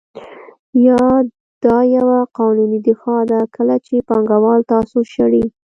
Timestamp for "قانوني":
2.37-2.79